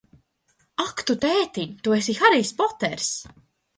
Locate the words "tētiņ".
1.25-1.77